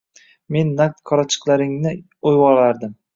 [0.55, 1.91] Men naq qorachiqlaringni
[2.31, 2.97] o‘yvolardim.